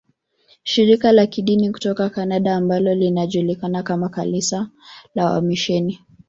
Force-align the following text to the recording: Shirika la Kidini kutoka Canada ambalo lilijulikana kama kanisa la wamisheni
Shirika 0.63 1.11
la 1.11 1.27
Kidini 1.27 1.71
kutoka 1.71 2.09
Canada 2.09 2.55
ambalo 2.55 2.93
lilijulikana 2.95 3.83
kama 3.83 4.09
kanisa 4.09 4.69
la 5.15 5.25
wamisheni 5.25 5.99